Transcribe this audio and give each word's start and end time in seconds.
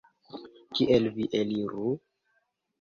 Kiel 0.79 1.11
vi 1.19 1.29
eliru? 1.43 1.95